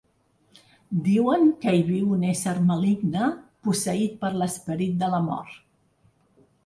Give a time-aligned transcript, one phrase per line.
[1.07, 3.27] Diuen que hi viu un ésser maligne,
[3.69, 5.61] posseït per l'esperit de la mort.